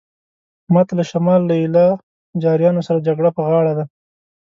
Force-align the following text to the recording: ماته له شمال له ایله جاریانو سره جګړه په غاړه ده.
ماته 0.73 0.93
له 0.99 1.03
شمال 1.11 1.41
له 1.49 1.55
ایله 1.61 1.85
جاریانو 2.43 2.85
سره 2.87 3.05
جګړه 3.07 3.29
په 3.35 3.41
غاړه 3.47 3.73
ده. 3.77 3.85